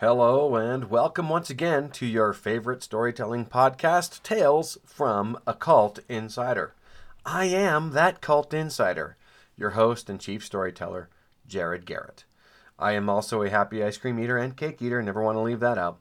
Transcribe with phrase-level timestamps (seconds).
[0.00, 6.72] Hello, and welcome once again to your favorite storytelling podcast, Tales from a Cult Insider.
[7.26, 9.16] I am that cult insider,
[9.56, 11.08] your host and chief storyteller,
[11.48, 12.26] Jared Garrett.
[12.78, 15.58] I am also a happy ice cream eater and cake eater, never want to leave
[15.58, 15.98] that out.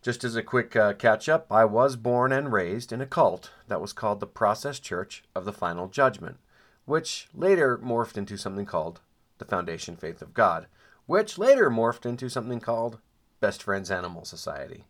[0.00, 3.50] Just as a quick uh, catch up, I was born and raised in a cult
[3.66, 6.36] that was called the Process Church of the Final Judgment,
[6.84, 9.00] which later morphed into something called
[9.38, 10.68] the Foundation Faith of God
[11.06, 12.98] which later morphed into something called
[13.40, 14.84] Best Friends Animal Society.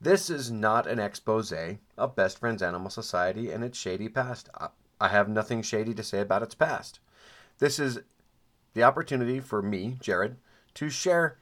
[0.00, 1.52] This is not an expose
[1.96, 4.48] of Best Friends Animal Society and its shady past.
[5.00, 7.00] I have nothing shady to say about its past.
[7.58, 8.00] This is
[8.74, 10.36] the opportunity for me, Jared,
[10.74, 11.38] to share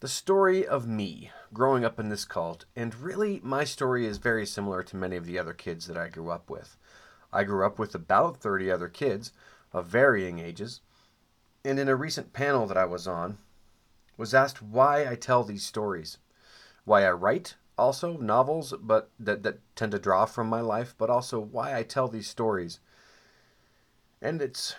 [0.00, 2.64] the story of me growing up in this cult.
[2.76, 6.08] And really, my story is very similar to many of the other kids that I
[6.08, 6.76] grew up with.
[7.32, 9.32] I grew up with about 30 other kids
[9.72, 10.80] of varying ages
[11.64, 13.38] and in a recent panel that I was on,
[14.16, 16.18] was asked why I tell these stories,
[16.84, 21.10] why I write also novels, but that, that tend to draw from my life, but
[21.10, 22.80] also why I tell these stories.
[24.22, 24.74] And it's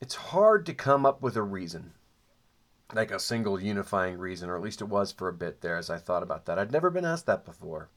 [0.00, 1.92] it's hard to come up with a reason,
[2.92, 5.90] like a single unifying reason, or at least it was for a bit there as
[5.90, 6.58] I thought about that.
[6.58, 7.88] I'd never been asked that before.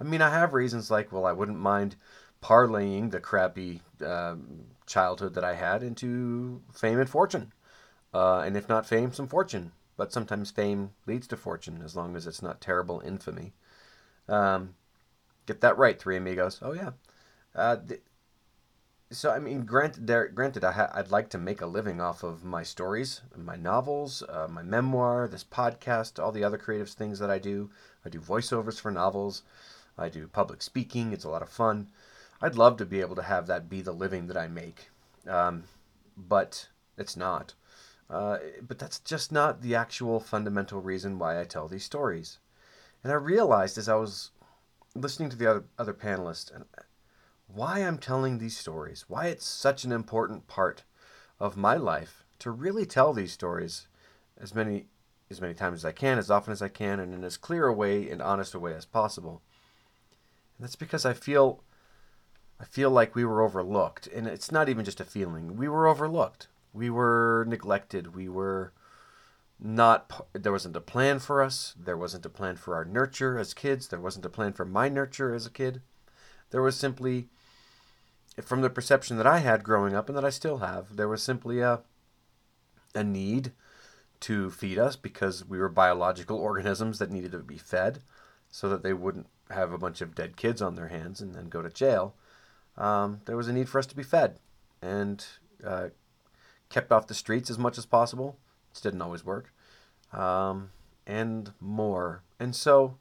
[0.00, 1.96] I mean, I have reasons like, well, I wouldn't mind
[2.42, 7.52] parlaying the crappy um, childhood that I had into fame and fortune.
[8.14, 9.72] Uh, and if not fame, some fortune.
[9.96, 13.52] But sometimes fame leads to fortune as long as it's not terrible infamy.
[14.28, 14.74] Um,
[15.46, 16.60] get that right, Three Amigos.
[16.62, 16.90] Oh, yeah.
[17.54, 18.02] Uh, th-
[19.10, 22.22] so, I mean, granted, there, granted I ha- I'd like to make a living off
[22.22, 27.18] of my stories, my novels, uh, my memoir, this podcast, all the other creative things
[27.18, 27.70] that I do.
[28.04, 29.42] I do voiceovers for novels.
[29.96, 31.12] I do public speaking.
[31.12, 31.88] It's a lot of fun.
[32.40, 34.90] I'd love to be able to have that be the living that I make,
[35.26, 35.64] um,
[36.16, 37.54] but it's not.
[38.08, 42.38] Uh, but that's just not the actual fundamental reason why I tell these stories.
[43.02, 44.30] And I realized as I was
[44.94, 46.64] listening to the other other panelists and
[47.46, 50.84] why I'm telling these stories, why it's such an important part
[51.40, 53.88] of my life to really tell these stories
[54.40, 54.86] as many
[55.30, 57.66] as many times as I can, as often as I can, and in as clear
[57.66, 59.42] a way and honest a way as possible.
[60.56, 61.62] And that's because I feel
[62.60, 64.06] I feel like we were overlooked.
[64.08, 65.56] And it's not even just a feeling.
[65.56, 66.48] We were overlooked.
[66.72, 68.14] We were neglected.
[68.14, 68.72] We were
[69.60, 71.74] not, there wasn't a plan for us.
[71.78, 73.88] There wasn't a plan for our nurture as kids.
[73.88, 75.82] There wasn't a plan for my nurture as a kid.
[76.50, 77.28] There was simply,
[78.42, 81.22] from the perception that I had growing up and that I still have, there was
[81.22, 81.80] simply a,
[82.94, 83.52] a need
[84.20, 88.00] to feed us because we were biological organisms that needed to be fed
[88.50, 91.48] so that they wouldn't have a bunch of dead kids on their hands and then
[91.48, 92.14] go to jail
[92.78, 94.38] um, there was a need for us to be fed
[94.80, 95.26] and
[95.64, 95.88] uh,
[96.70, 98.38] kept off the streets as much as possible.
[98.74, 99.52] It didn't always work.
[100.12, 100.70] Um,
[101.06, 102.22] and more.
[102.38, 102.98] And so,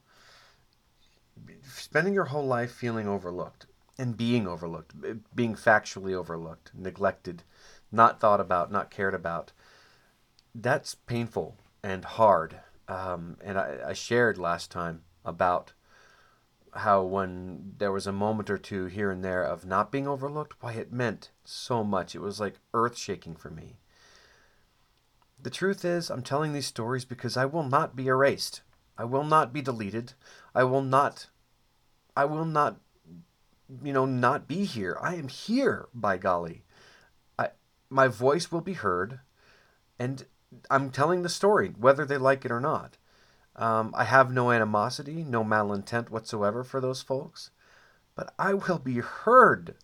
[1.63, 3.67] spending your whole life feeling overlooked
[3.99, 4.93] and being overlooked,
[5.35, 7.43] being factually overlooked, neglected,
[7.91, 9.51] not thought about, not cared about,
[10.55, 12.59] that's painful and hard.
[12.87, 15.73] Um, and I, I shared last time about
[16.77, 20.55] how when there was a moment or two here and there of not being overlooked,
[20.61, 22.15] why it meant so much.
[22.15, 23.77] It was like earth shaking for me.
[25.41, 28.61] The truth is, I'm telling these stories because I will not be erased.
[28.97, 30.13] I will not be deleted.
[30.55, 31.27] I will not,
[32.15, 32.77] I will not,
[33.83, 34.97] you know, not be here.
[35.01, 36.63] I am here, by golly.
[37.37, 37.49] I,
[37.89, 39.19] my voice will be heard,
[39.99, 40.25] and
[40.71, 42.97] I'm telling the story, whether they like it or not.
[43.57, 47.49] Um, I have no animosity, no malintent whatsoever for those folks,
[48.15, 49.75] but I will be heard.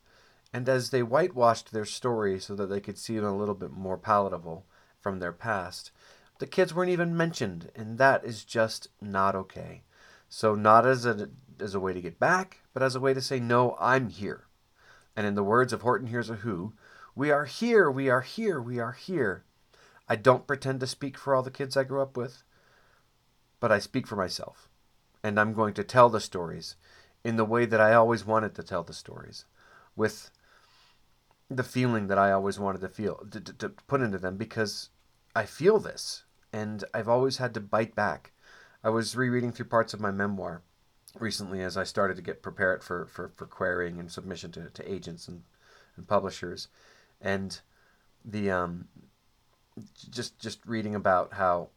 [0.53, 3.97] And as they whitewashed their story so that they could seem a little bit more
[3.97, 4.65] palatable
[5.01, 5.91] from their past,
[6.37, 9.81] the kids weren't even mentioned, and that is just not okay.
[10.29, 11.29] So, not as a,
[11.59, 14.45] as a way to get back, but as a way to say, no, I'm here.
[15.15, 16.73] And in the words of Horton Hears a Who,
[17.15, 19.43] we are here, we are here, we are here.
[20.07, 22.43] I don't pretend to speak for all the kids I grew up with
[23.63, 24.67] but I speak for myself.
[25.23, 26.75] And I'm going to tell the stories
[27.23, 29.45] in the way that I always wanted to tell the stories,
[29.95, 30.31] with
[31.49, 34.89] the feeling that I always wanted to feel, to, to, to put into them, because
[35.33, 38.33] I feel this, and I've always had to bite back.
[38.83, 40.61] I was rereading through parts of my memoir
[41.17, 44.91] recently as I started to get prepared for, for, for querying and submission to, to
[44.91, 45.43] agents and,
[45.95, 46.67] and publishers.
[47.21, 47.61] And
[48.25, 48.89] the um,
[50.09, 51.69] just just reading about how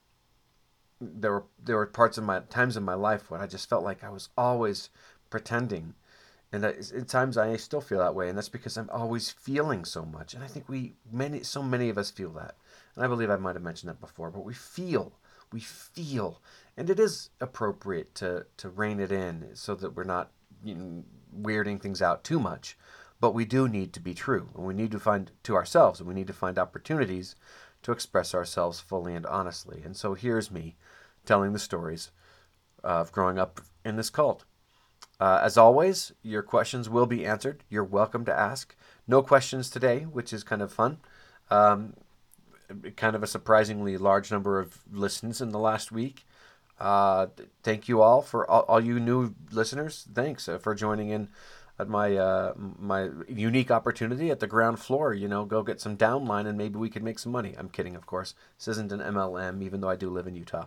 [1.00, 3.84] there were there were parts of my times in my life when I just felt
[3.84, 4.90] like I was always
[5.31, 5.94] pretending,
[6.52, 10.04] and at times I still feel that way, and that's because I'm always feeling so
[10.04, 10.34] much.
[10.34, 12.56] And I think we many so many of us feel that,
[12.94, 15.12] and I believe I might have mentioned that before, but we feel
[15.52, 16.40] we feel,
[16.76, 20.31] and it is appropriate to to rein it in so that we're not
[20.64, 21.04] you know,
[21.38, 22.76] weirding things out too much.
[23.19, 26.08] But we do need to be true, and we need to find to ourselves, and
[26.08, 27.34] we need to find opportunities
[27.87, 29.81] to express ourselves fully and honestly.
[29.85, 30.75] And so here's me
[31.25, 32.11] telling the stories
[32.83, 34.44] of growing up in this cult.
[35.21, 37.62] Uh, as always, your questions will be answered.
[37.69, 38.75] You're welcome to ask.
[39.06, 40.99] No questions today, which is kind of fun.
[41.49, 41.94] Um,
[42.97, 46.27] kind of a surprisingly large number of listens in the last week.
[46.81, 47.29] Uh,
[47.62, 50.09] thank you all for all, all you new listeners.
[50.12, 51.29] Thanks uh, for joining in
[51.78, 55.12] at my uh, my unique opportunity at the ground floor.
[55.12, 57.55] You know, go get some downline and maybe we could make some money.
[57.56, 58.34] I'm kidding, of course.
[58.58, 60.67] This isn't an MLM, even though I do live in Utah.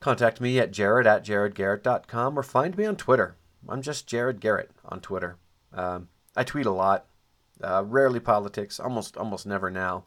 [0.00, 3.36] Contact me at jared at jaredgarrett.com or find me on Twitter.
[3.68, 5.36] I'm just Jared Garrett on Twitter.
[5.72, 7.06] Um, I tweet a lot,
[7.62, 10.04] uh, rarely politics, almost almost never now.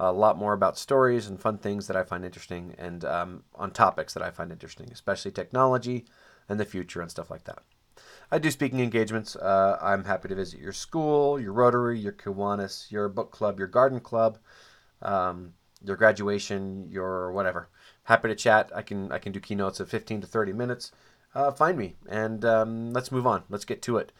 [0.00, 3.70] A lot more about stories and fun things that I find interesting, and um, on
[3.70, 6.04] topics that I find interesting, especially technology
[6.48, 7.62] and the future and stuff like that.
[8.30, 9.36] I do speaking engagements.
[9.36, 13.68] Uh, I'm happy to visit your school, your Rotary, your Kiwanis, your book club, your
[13.68, 14.38] garden club,
[15.02, 15.52] um,
[15.84, 17.68] your graduation, your whatever.
[18.04, 18.70] Happy to chat.
[18.74, 20.92] I can I can do keynotes of 15 to 30 minutes
[21.34, 23.42] uh, find me and um, let's move on.
[23.48, 24.12] Let's get to it.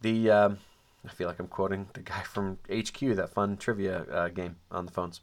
[0.00, 0.58] The um,
[1.04, 4.86] I feel like I'm quoting the guy from HQ, that fun trivia uh, game on
[4.86, 5.20] the phones.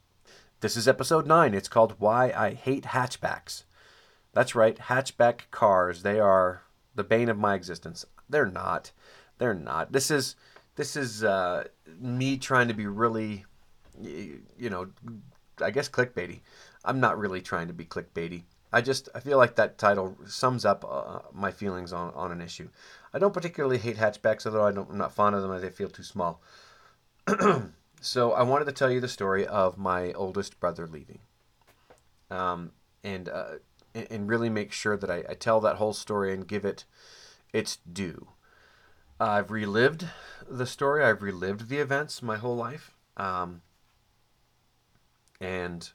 [0.62, 1.54] This is episode nine.
[1.54, 3.64] It's called "Why I Hate Hatchbacks."
[4.34, 6.04] That's right, hatchback cars.
[6.04, 8.06] They are the bane of my existence.
[8.30, 8.92] They're not.
[9.38, 9.92] They're not.
[9.92, 10.36] This is
[10.76, 11.66] this is uh,
[12.00, 13.46] me trying to be really,
[14.02, 14.88] you know,
[15.62, 16.42] I guess clickbaity.
[16.86, 18.44] I'm not really trying to be clickbaity.
[18.72, 22.40] I just I feel like that title sums up uh, my feelings on, on an
[22.40, 22.70] issue.
[23.14, 25.70] I don't particularly hate hatchbacks, although I don't, I'm not fond of them as they
[25.70, 26.42] feel too small.
[28.02, 31.20] so I wanted to tell you the story of my oldest brother leaving,
[32.30, 32.72] um,
[33.04, 33.56] and uh,
[33.96, 36.86] and really make sure that I, I, tell that whole story and give it
[37.54, 38.30] its due.
[39.20, 40.06] I've relived
[40.50, 41.04] the story.
[41.04, 43.62] I've relived the events my whole life, um,
[45.40, 45.90] and.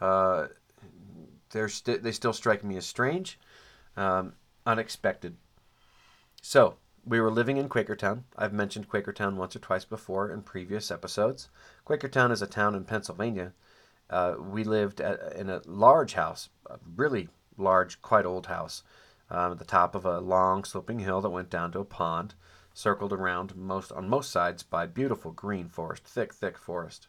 [0.00, 0.48] Uh,
[1.54, 3.38] they're st- they still strike me as strange,
[3.96, 4.34] um,
[4.66, 5.36] unexpected.
[6.42, 6.76] So
[7.06, 8.24] we were living in Quakertown.
[8.36, 11.48] I've mentioned Quakertown once or twice before in previous episodes.
[11.86, 13.52] Quakertown is a town in Pennsylvania.
[14.10, 18.82] Uh, we lived at, in a large house, a really large, quite old house,
[19.30, 22.34] um, at the top of a long sloping hill that went down to a pond,
[22.72, 27.08] circled around most on most sides by beautiful green forest, thick, thick forest.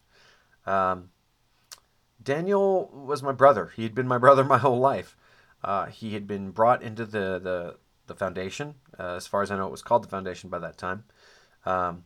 [0.65, 1.09] Um,
[2.21, 3.71] Daniel was my brother.
[3.75, 5.15] He had been my brother my whole life.
[5.63, 7.77] Uh, he had been brought into the the,
[8.07, 8.75] the foundation.
[8.97, 11.03] Uh, as far as I know, it was called the foundation by that time.
[11.65, 12.03] Um,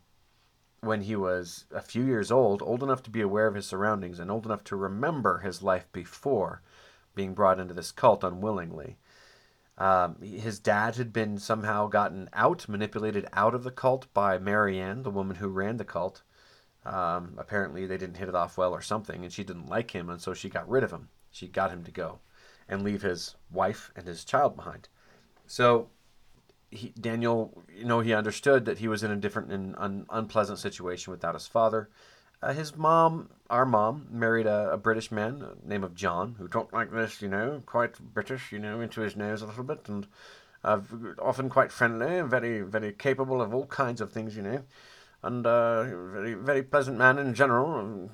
[0.81, 4.19] when he was a few years old, old enough to be aware of his surroundings
[4.19, 6.61] and old enough to remember his life before
[7.15, 8.97] being brought into this cult unwillingly.
[9.79, 15.03] Um, his dad had been somehow gotten out, manipulated out of the cult by Marianne,
[15.03, 16.21] the woman who ran the cult.
[16.85, 20.09] Um, apparently, they didn't hit it off well or something, and she didn't like him,
[20.09, 21.09] and so she got rid of him.
[21.31, 22.19] She got him to go
[22.67, 24.89] and leave his wife and his child behind.
[25.47, 25.89] So,
[26.69, 30.59] he, Daniel, you know, he understood that he was in a different and un, unpleasant
[30.59, 31.89] situation without his father.
[32.41, 36.73] Uh, his mom, our mom, married a, a British man, name of John, who talked
[36.73, 40.07] like this, you know, quite British, you know, into his nose a little bit, and
[40.63, 40.79] uh,
[41.19, 44.63] often quite friendly, very, very capable of all kinds of things, you know
[45.23, 48.09] and uh, very very pleasant man in general.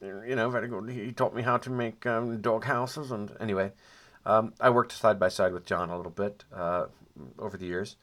[0.00, 0.90] you know, very good.
[0.90, 3.72] He taught me how to make um, dog houses, and anyway,
[4.26, 6.86] um, I worked side by side with John a little bit uh,
[7.38, 7.96] over the years,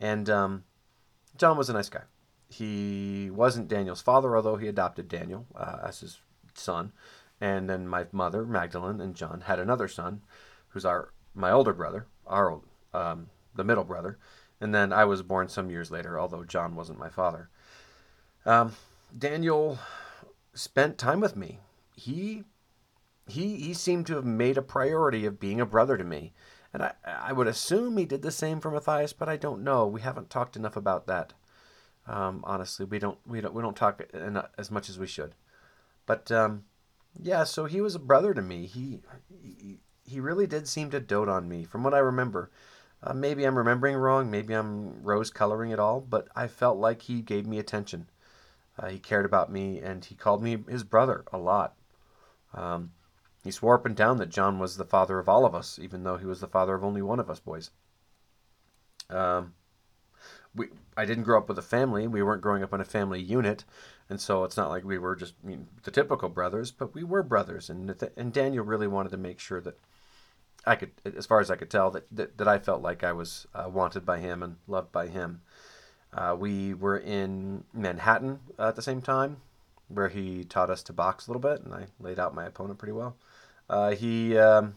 [0.00, 0.64] and um,
[1.36, 2.02] John was a nice guy.
[2.58, 6.20] He wasn't Daniel's father, although he adopted Daniel uh, as his
[6.54, 6.92] son,
[7.40, 10.22] and then my mother Magdalene and John had another son,
[10.68, 12.60] who's our my older brother, our
[12.92, 14.18] um, the middle brother,
[14.60, 17.48] and then I was born some years later, although John wasn't my father.
[18.46, 18.76] Um,
[19.16, 19.80] Daniel
[20.52, 21.58] spent time with me.
[21.96, 22.44] He
[23.26, 26.32] he he seemed to have made a priority of being a brother to me,
[26.72, 29.88] and I I would assume he did the same for Matthias, but I don't know.
[29.88, 31.32] We haven't talked enough about that.
[32.06, 34.02] Um, honestly, we don't we don't we don't talk
[34.58, 35.34] as much as we should.
[36.06, 36.64] But um,
[37.20, 38.66] yeah, so he was a brother to me.
[38.66, 39.00] He,
[39.42, 42.50] he he really did seem to dote on me, from what I remember.
[43.02, 44.30] Uh, maybe I'm remembering wrong.
[44.30, 48.08] Maybe I'm rose coloring it all, but I felt like he gave me attention.
[48.78, 51.74] Uh, he cared about me, and he called me his brother a lot.
[52.52, 52.92] Um,
[53.42, 56.02] he swore up and down that John was the father of all of us, even
[56.02, 57.70] though he was the father of only one of us boys.
[59.10, 59.54] Um,
[60.54, 62.06] we, I didn't grow up with a family.
[62.06, 63.64] We weren't growing up in a family unit,
[64.08, 67.04] and so it's not like we were just I mean, the typical brothers, but we
[67.04, 67.70] were brothers.
[67.70, 69.78] And and Daniel really wanted to make sure that
[70.66, 73.12] I could, as far as I could tell, that that, that I felt like I
[73.12, 75.42] was uh, wanted by him and loved by him.
[76.12, 79.38] Uh, we were in Manhattan at the same time,
[79.88, 82.78] where he taught us to box a little bit, and I laid out my opponent
[82.78, 83.16] pretty well.
[83.68, 84.74] Uh, he um,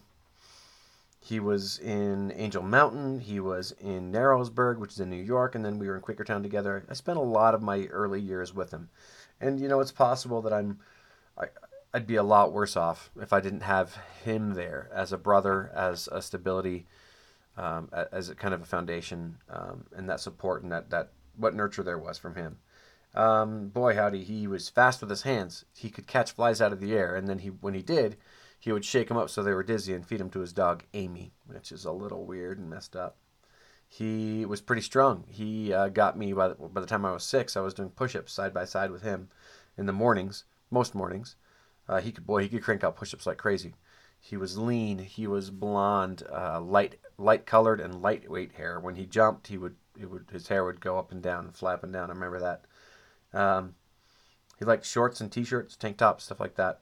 [1.27, 3.19] he was in Angel Mountain.
[3.19, 6.41] He was in Narrowsburg, which is in New York, and then we were in Quakertown
[6.41, 6.85] together.
[6.89, 8.89] I spent a lot of my early years with him,
[9.41, 10.79] and you know it's possible that I'm
[11.37, 11.47] I,
[11.93, 15.69] I'd be a lot worse off if I didn't have him there as a brother,
[15.75, 16.85] as a stability,
[17.57, 21.53] um, as a kind of a foundation, um, and that support and that that what
[21.53, 22.59] nurture there was from him.
[23.15, 25.65] Um, boy, howdy, he was fast with his hands.
[25.75, 28.15] He could catch flies out of the air, and then he when he did,
[28.59, 30.83] he would shake them up so they were dizzy and feed them to his dog
[30.93, 33.17] Amy, which is a little weird and messed up.
[33.87, 35.23] He was pretty strong.
[35.27, 37.55] He uh, got me by the, by the time I was six.
[37.55, 39.29] I was doing push-ups side by side with him
[39.77, 41.35] in the mornings, most mornings.
[41.87, 43.75] Uh, he could boy, he could crank out push-ups like crazy.
[44.19, 44.99] He was lean.
[44.99, 48.79] He was blonde, uh, light light colored and lightweight hair.
[48.79, 51.91] When he jumped, he would it would his hair would go up and down, flapping
[51.91, 52.09] down.
[52.09, 52.65] I remember that.
[53.33, 53.75] Um,
[54.59, 56.81] he liked shorts and t-shirts, tank tops, stuff like that.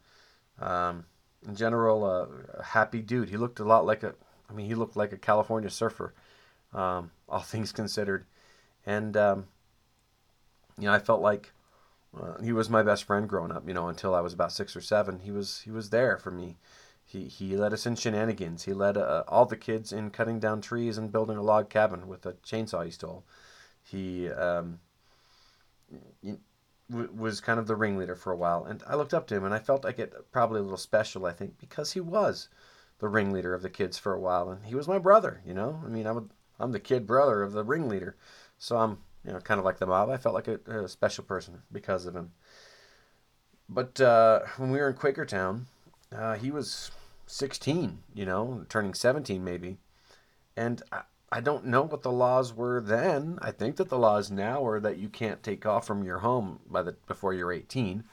[0.60, 1.06] Um,
[1.48, 3.30] in general, a happy dude.
[3.30, 4.16] He looked a lot like a,
[4.50, 6.14] I mean, he looked like a California surfer,
[6.74, 8.26] um, all things considered.
[8.86, 9.48] And, um,
[10.78, 11.52] you know, I felt like
[12.20, 14.76] uh, he was my best friend growing up, you know, until I was about six
[14.76, 15.20] or seven.
[15.20, 16.58] He was, he was there for me.
[17.04, 18.64] He, he led us in shenanigans.
[18.64, 22.08] He led uh, all the kids in cutting down trees and building a log cabin
[22.08, 23.24] with a chainsaw he stole.
[23.84, 24.80] He, um,
[26.90, 29.54] was kind of the ringleader for a while, and I looked up to him, and
[29.54, 32.50] I felt like it probably a little special, I think, because he was
[33.00, 35.42] the ringleader of the kids for a while, and he was my brother.
[35.46, 38.16] You know, I mean, I'm I'm the kid brother of the ringleader,
[38.58, 40.10] so I'm you know kind of like the mob.
[40.10, 42.32] I felt like a, a special person because of him.
[43.68, 45.66] But uh, when we were in Quakertown,
[46.16, 46.92] uh, he was
[47.26, 49.78] 16, you know, turning 17 maybe,
[50.56, 50.84] and
[51.32, 53.40] I don't know what the laws were then.
[53.42, 56.60] I think that the laws now are that you can't take off from your home
[56.70, 58.04] by the before you're 18.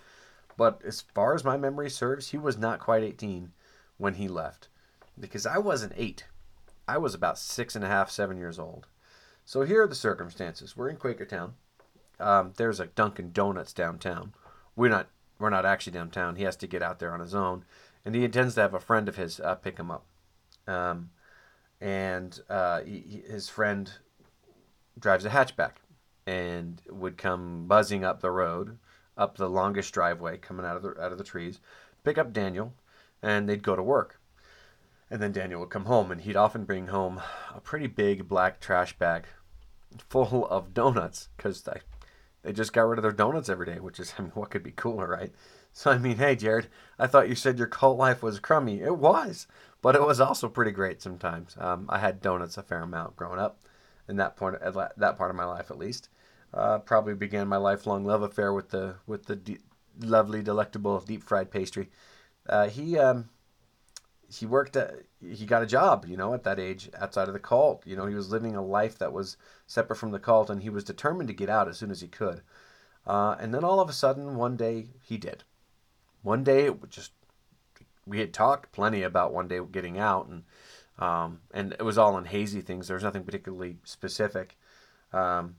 [0.57, 3.53] But as far as my memory serves, he was not quite 18
[3.99, 4.69] when he left,
[5.19, 6.25] because I wasn't eight.
[6.89, 8.87] I was about six and a half, seven years old.
[9.45, 10.77] So here are the circumstances.
[10.77, 11.53] We're in Quakertown.
[12.21, 14.35] Um, there's a Dunkin' Donuts downtown.
[14.77, 16.37] We're not we're not actually downtown.
[16.37, 17.65] He has to get out there on his own,
[18.05, 20.07] and he intends to have a friend of his uh, pick him up.
[20.67, 21.11] Um,
[21.83, 23.93] and uh, he, his friend
[24.99, 25.73] drives a hatchback
[26.27, 28.79] and would come buzzing up the road,
[29.19, 31.59] up the longest driveway, coming out of the out of the trees,
[32.05, 32.73] pick up Daniel,
[33.21, 34.21] and they'd go to work.
[35.11, 37.21] And then Daniel would come home, and he'd often bring home
[37.53, 39.25] a pretty big black trash bag
[40.09, 41.81] full of donuts because they
[42.43, 44.63] they just got rid of their donuts every day, which is I mean, what could
[44.63, 45.33] be cooler, right?
[45.73, 48.81] So I mean, hey Jared, I thought you said your cult life was crummy.
[48.81, 49.47] It was,
[49.81, 51.57] but it was also pretty great sometimes.
[51.59, 53.61] Um, I had donuts a fair amount growing up,
[54.09, 56.09] in that point, that part of my life at least.
[56.53, 59.59] Uh, probably began my lifelong love affair with the with the de-
[59.99, 61.91] lovely, delectable deep fried pastry.
[62.47, 63.31] Uh, he um,
[64.29, 67.41] he worked at, he got a job, you know, at that age outside of the
[67.41, 67.87] cult.
[67.87, 69.37] You know, he was living a life that was
[69.67, 72.09] separate from the cult, and he was determined to get out as soon as he
[72.09, 72.43] could.
[73.07, 75.45] Uh, and then all of a sudden, one day, he did.
[76.23, 77.13] One day, it just
[78.07, 80.45] we had talked plenty about one day getting out, and
[80.99, 82.89] um, and it was all in hazy things.
[82.89, 84.57] There was nothing particularly specific.
[85.13, 85.57] Um,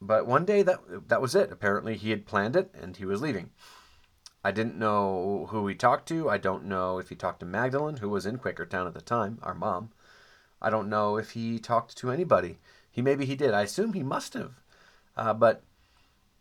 [0.00, 1.52] but one day that that was it.
[1.52, 3.50] Apparently, he had planned it, and he was leaving.
[4.44, 6.30] I didn't know who he talked to.
[6.30, 9.38] I don't know if he talked to Magdalene, who was in Quakertown at the time,
[9.42, 9.90] our mom.
[10.62, 12.58] I don't know if he talked to anybody.
[12.90, 13.52] He maybe he did.
[13.52, 14.52] I assume he must have.
[15.16, 15.62] Uh, but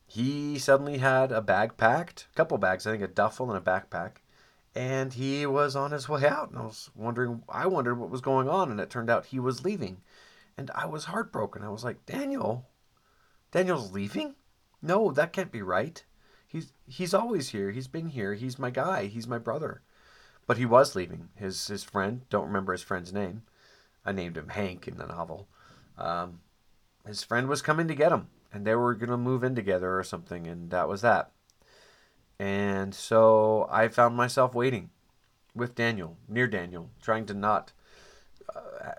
[0.07, 3.61] he suddenly had a bag packed, a couple bags, I think a duffel and a
[3.61, 4.17] backpack,
[4.75, 6.49] and he was on his way out.
[6.49, 9.39] And i was wondering i wondered what was going on and it turned out he
[9.39, 10.01] was leaving.
[10.57, 11.63] And i was heartbroken.
[11.63, 12.67] I was like daniel
[13.51, 14.35] daniel's leaving?
[14.81, 16.03] No that can't be right.
[16.47, 17.71] He's he's always here.
[17.71, 18.35] He's been here.
[18.35, 19.07] He's my guy.
[19.07, 19.81] He's my brother.
[20.47, 21.29] But he was leaving.
[21.35, 23.43] His his friend don't remember his friend's name.
[24.05, 25.47] I named him hank in the novel.
[25.97, 26.41] Um,
[27.07, 29.97] his friend was coming to get him and they were going to move in together
[29.97, 31.31] or something and that was that
[32.39, 34.89] and so I found myself waiting
[35.53, 37.71] with Daniel, near Daniel, trying to not
[38.53, 38.91] uh,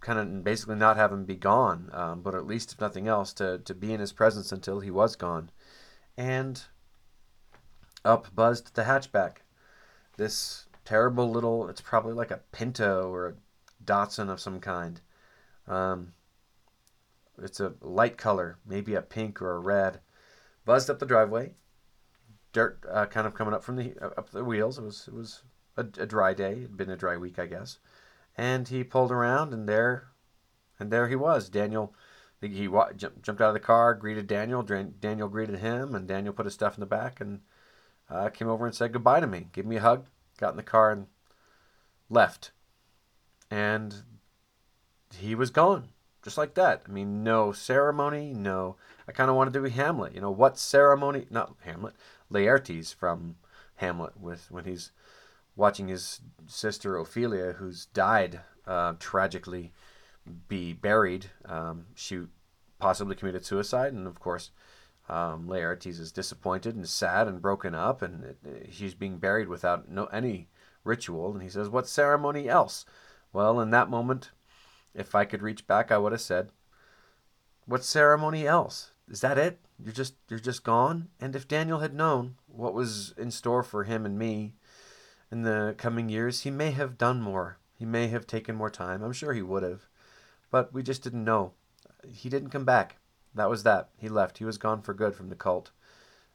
[0.00, 3.32] kind of basically not have him be gone, um, but at least, if nothing else,
[3.34, 5.50] to, to be in his presence until he was gone.
[6.16, 6.62] And
[8.04, 9.38] up buzzed the hatchback.
[10.16, 13.34] This terrible little, it's probably like a Pinto or a
[13.84, 15.00] Datsun of some kind.
[15.68, 16.14] Um,
[17.38, 20.00] it's a light color, maybe a pink or a red.
[20.64, 21.52] Buzzed up the driveway,
[22.52, 24.78] dirt uh, kind of coming up from the uh, up the wheels.
[24.78, 25.42] It was it was
[25.76, 26.52] a, a dry day.
[26.52, 27.78] It'd been a dry week, I guess.
[28.36, 30.08] And he pulled around, and there,
[30.78, 31.48] and there he was.
[31.48, 31.94] Daniel,
[32.40, 34.62] he, he jumped out of the car, greeted Daniel.
[34.62, 37.40] Daniel greeted him, and Daniel put his stuff in the back and
[38.10, 40.06] uh, came over and said goodbye to me, gave me a hug,
[40.38, 41.06] got in the car, and
[42.10, 42.50] left.
[43.50, 44.02] And
[45.16, 45.88] he was gone,
[46.26, 46.82] just like that.
[46.88, 48.74] I mean, no ceremony, no.
[49.06, 50.12] I kind of wanted to be Hamlet.
[50.12, 51.26] You know, what ceremony?
[51.30, 51.94] Not Hamlet.
[52.32, 53.36] Laertes from
[53.76, 54.90] Hamlet with when he's
[55.54, 59.72] watching his sister Ophelia, who's died uh, tragically,
[60.48, 61.26] be buried.
[61.44, 62.22] Um, she
[62.80, 64.50] possibly committed suicide, and of course,
[65.08, 69.88] um, Laertes is disappointed and sad and broken up, and it, it, being buried without
[69.88, 70.48] no any
[70.82, 71.32] ritual.
[71.32, 72.84] And he says, "What ceremony else?"
[73.32, 74.32] Well, in that moment,
[74.96, 76.50] if I could reach back, I would have said,
[77.66, 78.92] "What ceremony else?
[79.08, 79.60] Is that it?
[79.78, 83.84] You're just you're just gone?" And if Daniel had known what was in store for
[83.84, 84.54] him and me
[85.30, 87.58] in the coming years, he may have done more.
[87.78, 89.02] He may have taken more time.
[89.02, 89.82] I'm sure he would have.
[90.50, 91.52] But we just didn't know.
[92.08, 92.96] He didn't come back.
[93.34, 93.90] That was that.
[93.98, 94.38] He left.
[94.38, 95.70] He was gone for good from the cult.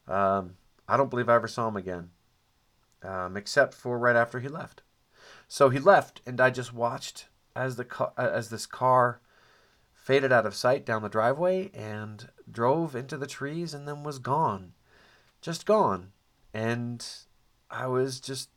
[0.08, 2.12] Um, I don't believe I ever saw him again,
[3.02, 4.84] um, except for right after he left.
[5.48, 9.22] So he left, and I just watched as the car, as this car
[9.94, 14.20] faded out of sight down the driveway and drove into the trees, and then was
[14.20, 14.74] gone,
[15.42, 16.12] just gone.
[16.54, 17.06] And
[17.70, 18.50] I was just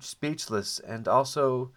[0.00, 1.72] speechless and also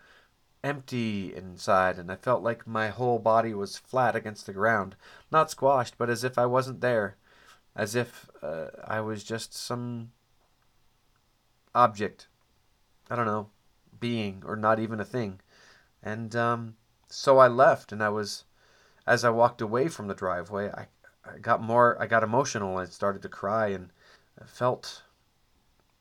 [0.64, 4.96] empty inside, and I felt like my whole body was flat against the ground,
[5.32, 7.18] not squashed, but as if I wasn't there,
[7.76, 10.12] as if uh, I was just some
[11.76, 12.28] object,
[13.10, 13.50] I don't know,
[14.00, 15.42] being, or not even a thing.
[16.04, 16.76] And um,
[17.08, 18.44] so I left, and I was,
[19.08, 20.88] as I walked away from the driveway, I,
[21.26, 23.90] I got more, I got emotional, I started to cry, and
[24.40, 25.04] I felt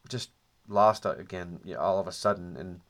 [0.09, 0.31] just
[0.69, 2.57] lost again you know, all of a sudden.
[2.57, 2.81] And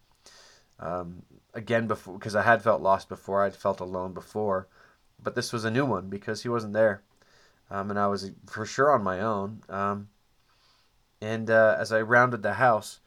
[0.81, 1.23] um,
[1.55, 4.67] again before because I had felt lost before I'd felt alone before
[5.23, 7.03] but this was a new one because he wasn't there.
[7.71, 9.63] Um, and I was for sure on my own.
[9.69, 10.09] Um,
[11.21, 12.99] and uh, as I rounded the house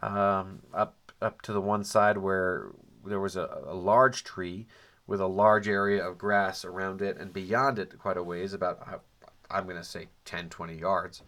[0.00, 2.70] um, up up to the one side where
[3.04, 4.66] there was a, a large tree
[5.06, 9.02] with a large area of grass around it and beyond it quite a ways about
[9.50, 11.22] I'm going to say 10 20 yards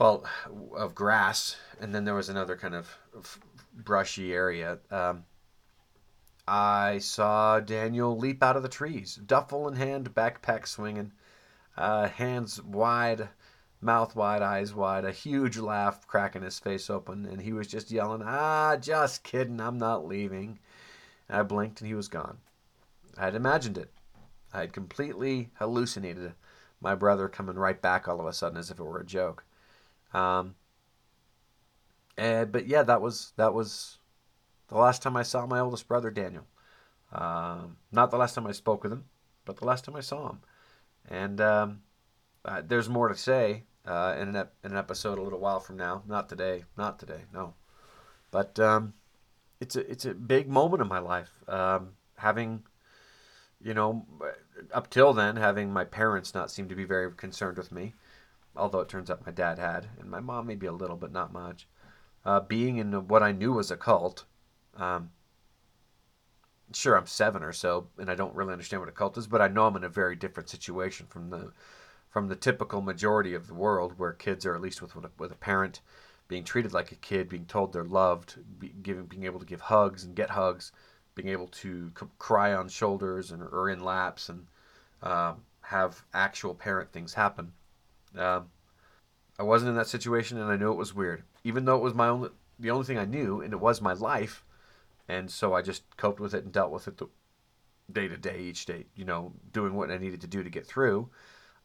[0.00, 2.96] of grass, and then there was another kind of
[3.74, 4.78] brushy area.
[4.90, 5.24] Um,
[6.48, 11.12] I saw Daniel leap out of the trees, duffel in hand, backpack swinging,
[11.76, 13.28] uh, hands wide,
[13.80, 17.90] mouth wide, eyes wide, a huge laugh cracking his face open, and he was just
[17.90, 19.60] yelling, "Ah, just kidding!
[19.60, 20.58] I'm not leaving."
[21.28, 22.38] And I blinked, and he was gone.
[23.16, 23.90] I had imagined it.
[24.52, 26.34] I had completely hallucinated
[26.80, 29.44] my brother coming right back all of a sudden as if it were a joke.
[30.12, 30.54] Um,
[32.16, 33.98] and, but yeah, that was that was
[34.68, 36.46] the last time I saw my oldest brother Daniel.
[37.12, 39.04] Um, not the last time I spoke with him,
[39.44, 40.40] but the last time I saw him.
[41.08, 41.82] And um,
[42.44, 45.60] uh, there's more to say uh, in, an ep- in an episode a little while
[45.60, 46.02] from now.
[46.06, 46.64] Not today.
[46.76, 47.22] Not today.
[47.32, 47.54] No.
[48.30, 48.94] But um,
[49.60, 51.32] it's a it's a big moment in my life.
[51.48, 52.62] Um, having,
[53.60, 54.06] you know,
[54.72, 57.94] up till then, having my parents not seem to be very concerned with me
[58.56, 61.32] although it turns out my dad had, and my mom maybe a little, but not
[61.32, 61.66] much.
[62.24, 64.24] Uh, being in what I knew was a cult.
[64.76, 65.10] Um,
[66.72, 69.40] sure, I'm seven or so, and I don't really understand what a cult is, but
[69.40, 71.52] I know I'm in a very different situation from the
[72.10, 75.36] from the typical majority of the world, where kids are at least with with a
[75.36, 75.80] parent,
[76.28, 79.60] being treated like a kid, being told they're loved, be, giving, being able to give
[79.60, 80.72] hugs and get hugs,
[81.14, 84.46] being able to c- cry on shoulders and or in laps and
[85.02, 87.52] um, have actual parent things happen.
[88.16, 88.50] Um,
[89.38, 91.22] I wasn't in that situation, and I knew it was weird.
[91.44, 93.92] Even though it was my only, the only thing I knew, and it was my
[93.92, 94.44] life,
[95.08, 97.00] and so I just coped with it and dealt with it
[97.90, 98.86] day to day, each day.
[98.94, 101.08] You know, doing what I needed to do to get through,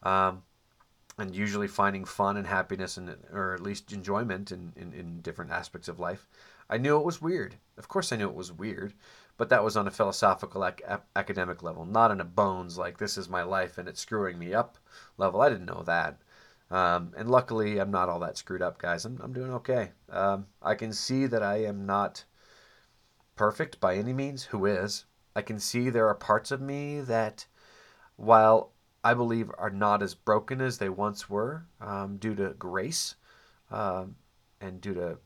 [0.05, 0.43] um,
[1.17, 5.51] and usually finding fun and happiness, and or at least enjoyment in, in, in different
[5.51, 6.27] aspects of life.
[6.69, 7.55] I knew it was weird.
[7.77, 8.93] Of course, I knew it was weird,
[9.37, 10.83] but that was on a philosophical ac-
[11.15, 14.53] academic level, not in a bones like this is my life and it's screwing me
[14.53, 14.77] up
[15.17, 15.41] level.
[15.41, 16.17] I didn't know that.
[16.71, 19.05] Um, and luckily, I'm not all that screwed up, guys.
[19.05, 19.91] I'm, I'm doing okay.
[20.09, 22.23] Um, I can see that I am not
[23.35, 24.45] perfect by any means.
[24.45, 25.05] Who is?
[25.35, 27.45] I can see there are parts of me that,
[28.15, 28.71] while
[29.05, 33.15] I believe are not as broken as they once were, um, due to grace
[33.71, 34.15] um,
[34.59, 35.19] and due to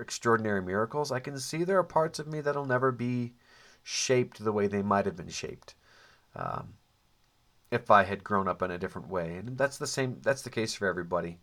[0.00, 3.34] extraordinary miracles, I can see there are parts of me that'll never be
[3.82, 5.74] shaped the way they might have been shaped.
[6.34, 6.74] Um,
[7.70, 9.36] if I had grown up in a different way.
[9.36, 10.18] And that's the same.
[10.22, 11.38] That's the case for everybody.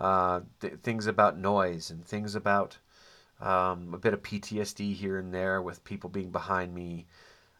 [0.00, 2.78] uh, th- things about noise and things about
[3.40, 7.06] um, a bit of PTSD here and there with people being behind me,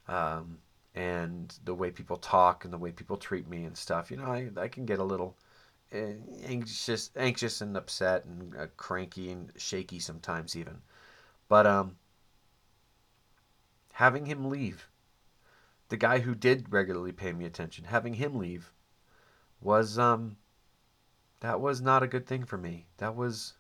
[0.09, 0.59] um,
[0.95, 4.11] and the way people talk and the way people treat me and stuff.
[4.11, 5.37] You know, I, I can get a little
[5.93, 10.79] eh, anxious, anxious and upset and uh, cranky and shaky sometimes even.
[11.49, 11.97] But um,
[13.93, 14.89] having him leave,
[15.89, 18.73] the guy who did regularly pay me attention, having him leave,
[19.61, 20.37] was um,
[21.41, 22.87] that was not a good thing for me.
[22.99, 23.55] That was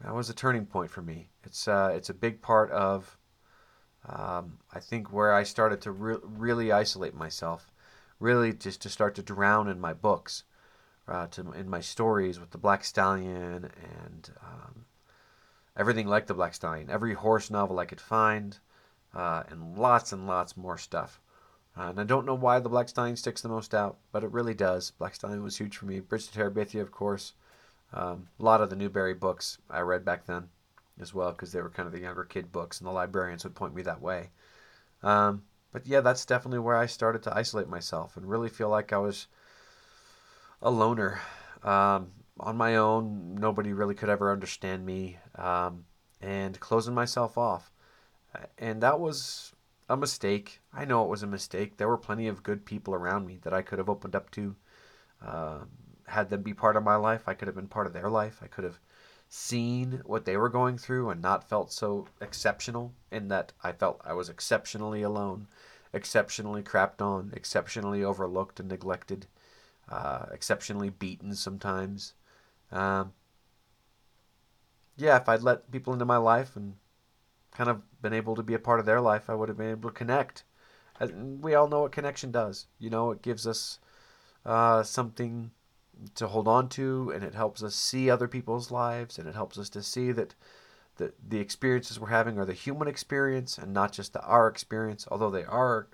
[0.00, 1.28] that was a turning point for me.
[1.44, 3.16] It's uh, it's a big part of
[4.08, 7.70] um, I think where I started to re- really isolate myself,
[8.18, 10.44] really just to start to drown in my books,
[11.06, 13.70] uh, to in my stories with the Black Stallion
[14.06, 14.84] and um,
[15.76, 18.58] everything like the Black Stallion, every horse novel I could find,
[19.14, 21.20] uh, and lots and lots more stuff.
[21.76, 24.32] Uh, and I don't know why the Black Stallion sticks the most out, but it
[24.32, 24.90] really does.
[24.90, 26.00] Black Stallion was huge for me.
[26.00, 27.32] Bridge to Terabithia, of course.
[27.94, 30.48] Um, a lot of the Newbery books I read back then
[31.00, 33.54] as well because they were kind of the younger kid books, and the librarians would
[33.54, 34.30] point me that way.
[35.02, 38.92] Um, but yeah, that's definitely where I started to isolate myself and really feel like
[38.92, 39.26] I was
[40.60, 41.20] a loner
[41.62, 43.34] um, on my own.
[43.34, 45.84] Nobody really could ever understand me, um,
[46.20, 47.72] and closing myself off.
[48.58, 49.52] And that was
[49.88, 50.60] a mistake.
[50.72, 51.76] I know it was a mistake.
[51.76, 54.56] There were plenty of good people around me that I could have opened up to,
[55.24, 55.58] uh,
[56.06, 57.22] had them be part of my life.
[57.26, 58.40] I could have been part of their life.
[58.42, 58.78] I could have
[59.34, 63.98] seen what they were going through and not felt so exceptional in that I felt
[64.04, 65.48] I was exceptionally alone,
[65.94, 69.26] exceptionally crapped on, exceptionally overlooked and neglected,
[69.88, 72.12] uh, exceptionally beaten sometimes.
[72.70, 73.14] Um,
[74.98, 76.74] yeah, if I'd let people into my life and
[77.52, 79.70] kind of been able to be a part of their life, I would have been
[79.70, 80.44] able to connect.
[81.00, 82.66] And we all know what connection does.
[82.78, 83.78] You know, it gives us
[84.44, 85.52] uh, something
[86.14, 89.58] to hold on to and it helps us see other people's lives and it helps
[89.58, 90.34] us to see that
[90.96, 95.06] the, the experiences we're having are the human experience and not just the our experience.
[95.10, 95.88] Although they are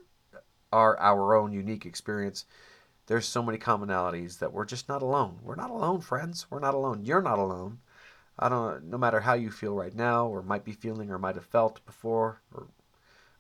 [0.73, 2.45] are our own unique experience
[3.07, 5.39] there's so many commonalities that we're just not alone.
[5.43, 6.47] We're not alone friends.
[6.51, 7.05] We're not alone.
[7.05, 7.79] You're not alone.
[8.39, 11.35] I don't no matter how you feel right now or might be feeling or might
[11.35, 12.69] have felt before or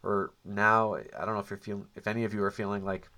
[0.03, 3.09] or now i don't know if you're feeling if any of you are feeling like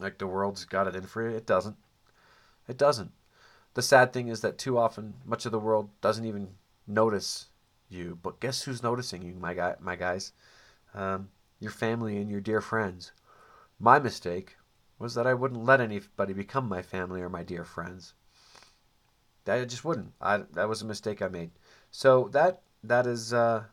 [0.00, 1.36] like the world's got it in for you.
[1.36, 1.76] It doesn't.
[2.66, 3.12] It doesn't.
[3.74, 6.48] The sad thing is that too often, much of the world doesn't even
[6.86, 7.48] notice
[7.88, 8.18] you.
[8.22, 10.32] But guess who's noticing you, my guy, my guys?
[10.94, 11.28] Um,
[11.60, 13.12] your family and your dear friends.
[13.78, 14.56] My mistake
[14.98, 18.14] was that I wouldn't let anybody become my family or my dear friends.
[19.46, 20.12] I just wouldn't.
[20.20, 21.50] I that was a mistake I made.
[21.90, 23.64] So that that is uh,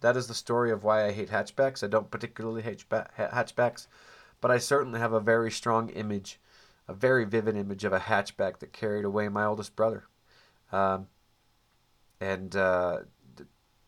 [0.00, 1.82] that is the story of why I hate hatchbacks.
[1.82, 3.86] I don't particularly hate hatchbacks
[4.42, 6.38] but I certainly have a very strong image,
[6.86, 10.04] a very vivid image of a hatchback that carried away my oldest brother.
[10.72, 11.06] Um,
[12.20, 12.98] and uh,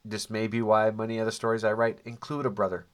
[0.04, 2.86] this may be why many of the stories I write include a brother,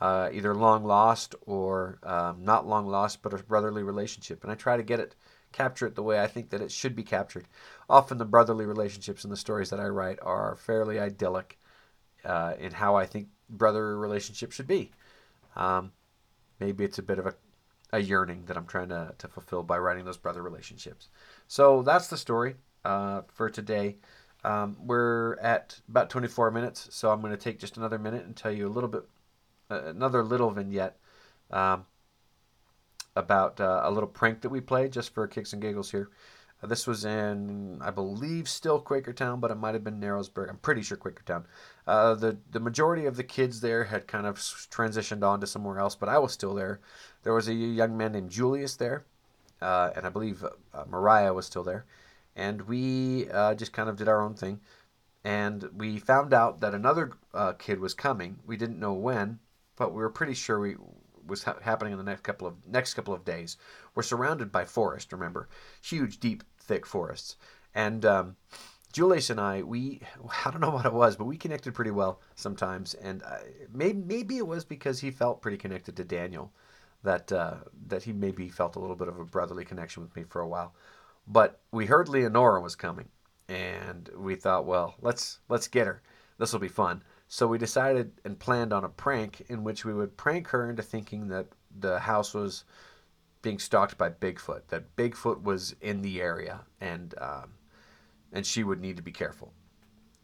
[0.00, 4.44] uh, either long lost or um, not long lost, but a brotherly relationship.
[4.44, 5.16] And I try to get it,
[5.52, 7.48] capture it the way I think that it should be captured.
[7.88, 11.58] Often the brotherly relationships in the stories that I write are fairly idyllic
[12.24, 14.92] uh, in how I think brother relationships should be.
[15.56, 15.90] Um,
[16.60, 17.34] maybe it's a bit of a,
[17.92, 21.08] a yearning that I'm trying to, to fulfill by writing those brother relationships.
[21.48, 23.96] So that's the story uh, for today.
[24.44, 28.36] Um, we're at about 24 minutes, so I'm going to take just another minute and
[28.36, 29.02] tell you a little bit,
[29.70, 30.96] uh, another little vignette
[31.50, 31.84] um,
[33.16, 36.08] about uh, a little prank that we played just for kicks and giggles here.
[36.62, 40.48] Uh, this was in, I believe, still Quakertown, but it might have been Narrowsburg.
[40.48, 41.44] I'm pretty sure Quakertown.
[41.86, 45.78] Uh, the the majority of the kids there had kind of transitioned on to somewhere
[45.78, 46.80] else, but I was still there.
[47.22, 49.04] There was a young man named Julius there,
[49.60, 51.86] uh, and I believe uh, Mariah was still there,
[52.36, 54.60] and we uh, just kind of did our own thing.
[55.24, 58.38] And we found out that another uh, kid was coming.
[58.46, 59.38] We didn't know when,
[59.76, 60.76] but we were pretty sure we
[61.26, 63.56] was ha- happening in the next couple of next couple of days.
[63.94, 65.12] We're surrounded by forest.
[65.12, 65.48] Remember,
[65.82, 67.36] huge, deep, thick forests,
[67.74, 68.36] and um,
[68.92, 70.02] Julius and I, we
[70.46, 73.40] I don't know what it was, but we connected pretty well sometimes, and I,
[73.74, 76.52] maybe maybe it was because he felt pretty connected to Daniel,
[77.02, 77.56] that uh,
[77.88, 80.48] that he maybe felt a little bit of a brotherly connection with me for a
[80.48, 80.72] while.
[81.26, 83.08] But we heard Leonora was coming,
[83.48, 86.02] and we thought, well, let's let's get her.
[86.38, 87.02] This will be fun.
[87.26, 90.82] So we decided and planned on a prank in which we would prank her into
[90.82, 91.46] thinking that
[91.80, 92.64] the house was
[93.42, 97.54] being stalked by Bigfoot, that Bigfoot was in the area, and um,
[98.32, 99.52] and she would need to be careful.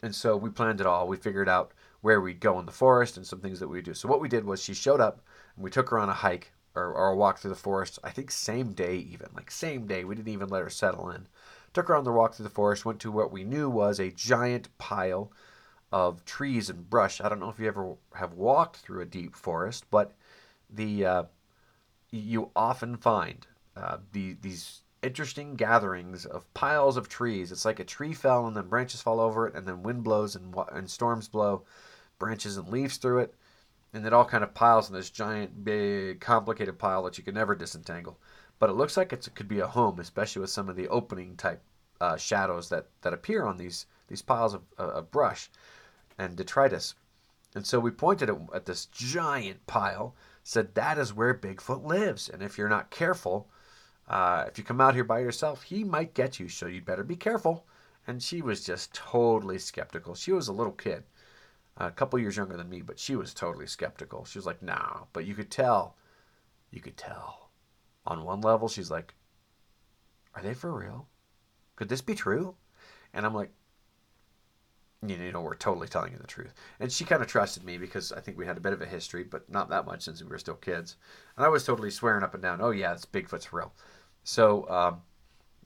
[0.01, 1.07] And so we planned it all.
[1.07, 3.93] We figured out where we'd go in the forest and some things that we'd do.
[3.93, 5.21] So what we did was she showed up,
[5.55, 7.97] and we took her on a hike or, or a walk through the forest.
[8.03, 10.03] I think same day, even like same day.
[10.03, 11.27] We didn't even let her settle in.
[11.73, 12.85] Took her on the walk through the forest.
[12.85, 15.31] Went to what we knew was a giant pile
[15.91, 17.19] of trees and brush.
[17.19, 20.13] I don't know if you ever have walked through a deep forest, but
[20.69, 21.23] the uh,
[22.11, 27.51] you often find uh, the, these interesting gatherings of piles of trees.
[27.51, 30.35] It's like a tree fell and then branches fall over it, and then wind blows
[30.35, 31.63] and, and storms blow
[32.19, 33.33] branches and leaves through it,
[33.93, 37.35] and it all kind of piles in this giant, big, complicated pile that you can
[37.35, 38.17] never disentangle.
[38.59, 41.35] But it looks like it could be a home, especially with some of the opening
[41.35, 41.61] type
[42.01, 45.49] uh, shadows that, that appear on these these piles of, uh, of brush
[46.17, 46.95] and detritus.
[47.55, 50.15] And so we pointed at, at this giant pile,
[50.47, 53.49] said that is where Bigfoot lives, and if you're not careful,
[54.07, 57.03] uh, if you come out here by yourself, he might get you, so you'd better
[57.03, 57.65] be careful.
[58.07, 60.15] And she was just totally skeptical.
[60.15, 61.03] She was a little kid,
[61.75, 64.23] a couple years younger than me, but she was totally skeptical.
[64.23, 65.07] She was like, no.
[65.11, 65.97] But you could tell,
[66.71, 67.49] you could tell.
[68.05, 69.13] On one level, she's like,
[70.33, 71.09] are they for real?
[71.75, 72.55] Could this be true?
[73.13, 73.51] And I'm like,
[75.05, 76.53] you know, we're totally telling you the truth.
[76.79, 78.85] And she kind of trusted me because I think we had a bit of a
[78.85, 80.95] history, but not that much since we were still kids.
[81.35, 83.73] And I was totally swearing up and down, oh, yeah, it's Bigfoot's real.
[84.23, 85.01] So um,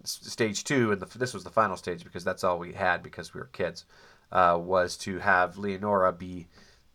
[0.03, 3.33] stage two, and the, this was the final stage because that's all we had because
[3.33, 3.85] we were kids,
[4.31, 6.47] uh, was to have Leonora be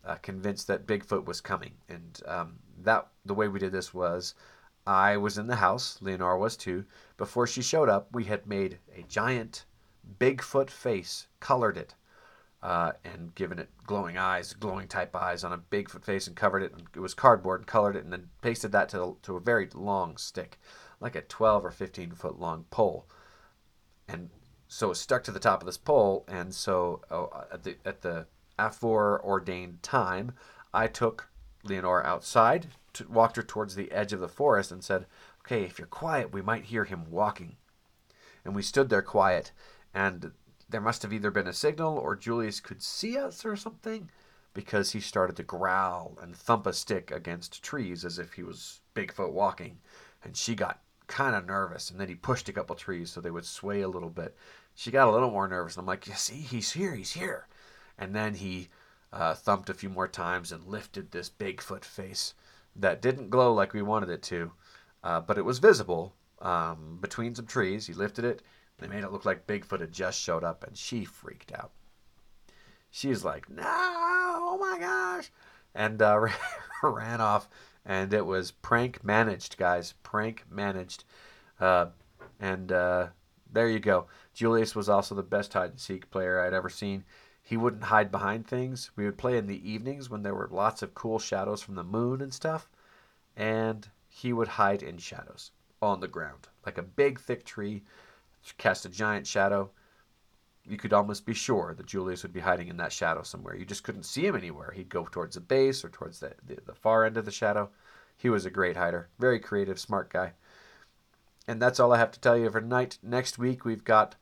[0.05, 1.73] uh, convinced that Bigfoot was coming.
[1.89, 4.35] And um, that the way we did this was
[4.85, 6.85] I was in the house, Leonora was too.
[7.17, 9.65] Before she showed up, we had made a giant
[10.19, 11.95] Bigfoot face, colored it,
[12.63, 16.63] uh, and given it glowing eyes, glowing type eyes on a Bigfoot face, and covered
[16.63, 16.73] it.
[16.95, 20.17] it was cardboard and colored it, and then pasted that to to a very long
[20.17, 20.59] stick
[20.99, 23.05] like a 12 or 15 foot long pole.
[24.07, 24.29] And
[24.67, 26.25] so it stuck to the top of this pole.
[26.27, 30.33] And so oh, at the, at the aforeordained time,
[30.73, 31.29] I took
[31.63, 32.67] Leonora outside,
[33.09, 35.05] walked her towards the edge of the forest, and said,
[35.41, 37.55] Okay, if you're quiet, we might hear him walking.
[38.43, 39.51] And we stood there quiet,
[39.93, 40.31] and
[40.69, 44.09] there must have either been a signal or Julius could see us or something
[44.53, 48.81] because he started to growl and thump a stick against trees as if he was
[48.95, 49.77] Bigfoot walking.
[50.23, 51.89] And she got kind of nervous.
[51.89, 54.35] And then he pushed a couple trees so they would sway a little bit.
[54.75, 55.75] She got a little more nervous.
[55.75, 57.47] And I'm like, you see, he's here, he's here.
[57.97, 58.69] And then he
[59.13, 62.33] uh, thumped a few more times and lifted this Bigfoot face
[62.75, 64.51] that didn't glow like we wanted it to,
[65.03, 67.87] uh, but it was visible um, between some trees.
[67.87, 68.41] He lifted it.
[68.79, 71.71] They made it look like Bigfoot had just showed up, and she freaked out.
[72.91, 75.31] She's like, "No, oh my gosh!"
[75.73, 76.27] and uh,
[76.83, 77.47] ran off
[77.87, 79.93] and it was prank managed, guys.
[80.03, 81.05] Prank managed,
[81.59, 81.87] uh,
[82.39, 83.07] and uh,
[83.51, 84.07] there you go.
[84.33, 87.05] Julius was also the best hide and seek player I'd ever seen.
[87.41, 88.91] He wouldn't hide behind things.
[88.97, 91.83] We would play in the evenings when there were lots of cool shadows from the
[91.83, 92.69] moon and stuff,
[93.37, 97.83] and he would hide in shadows on the ground, like a big thick tree,
[98.57, 99.71] cast a giant shadow.
[100.65, 103.55] You could almost be sure that Julius would be hiding in that shadow somewhere.
[103.55, 104.71] You just couldn't see him anywhere.
[104.71, 107.69] He'd go towards the base or towards the, the, the far end of the shadow.
[108.17, 109.09] He was a great hider.
[109.19, 110.33] Very creative, smart guy.
[111.47, 112.97] And that's all I have to tell you for tonight.
[113.01, 114.15] Next week, we've got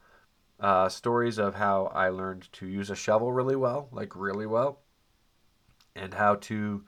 [0.60, 4.80] uh, stories of how I learned to use a shovel really well, like really well,
[5.96, 6.84] and how to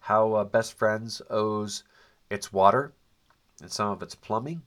[0.00, 1.82] how uh, Best Friends owes
[2.30, 2.92] its water
[3.60, 4.62] and some of its plumbing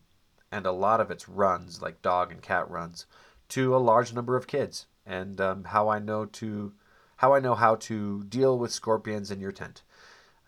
[0.53, 3.07] and a lot of its runs, like dog and cat runs,
[3.49, 6.73] to a large number of kids, and um, how I know to
[7.17, 9.81] how I know how to deal with scorpions in your tent.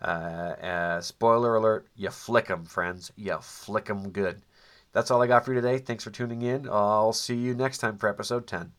[0.00, 3.12] Uh, uh, spoiler alert, you flick them, friends.
[3.16, 4.42] You flick them good.
[4.92, 5.78] That's all I got for you today.
[5.78, 6.68] Thanks for tuning in.
[6.68, 8.72] I'll see you next time for episode 10.